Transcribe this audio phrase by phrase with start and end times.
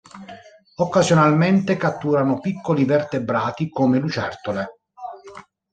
[0.77, 4.67] Occasionalmente catturano piccoli vertebrati come lucertole.